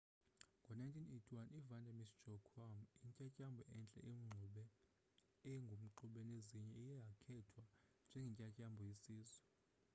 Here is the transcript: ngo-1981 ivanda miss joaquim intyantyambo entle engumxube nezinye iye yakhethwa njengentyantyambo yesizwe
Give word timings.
ngo-1981 0.61 1.47
ivanda 1.59 1.89
miss 1.99 2.13
joaquim 2.25 2.73
intyantyambo 3.05 3.61
entle 3.77 4.63
engumxube 5.51 6.21
nezinye 6.29 6.71
iye 6.81 6.93
yakhethwa 7.07 7.63
njengentyantyambo 8.05 8.79
yesizwe 8.89 9.41